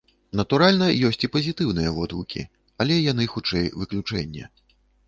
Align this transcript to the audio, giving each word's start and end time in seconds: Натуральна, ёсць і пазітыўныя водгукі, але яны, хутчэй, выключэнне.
Натуральна, 0.39 0.87
ёсць 1.09 1.21
і 1.27 1.29
пазітыўныя 1.35 1.93
водгукі, 1.99 2.49
але 2.81 2.99
яны, 3.11 3.31
хутчэй, 3.37 3.73
выключэнне. 3.85 4.53